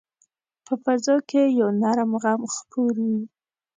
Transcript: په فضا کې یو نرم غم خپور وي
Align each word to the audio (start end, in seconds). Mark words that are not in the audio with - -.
په 0.65 0.73
فضا 0.83 1.15
کې 1.29 1.43
یو 1.59 1.69
نرم 1.81 2.11
غم 2.21 2.41
خپور 2.55 2.93
وي 3.05 3.21